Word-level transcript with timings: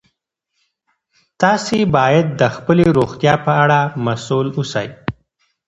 تاسي 1.41 1.79
باید 1.95 2.25
د 2.39 2.41
خپلې 2.55 2.85
روغتیا 2.97 3.33
په 3.45 3.51
اړه 3.63 3.79
مسؤل 4.05 4.47
اوسئ. 4.57 4.87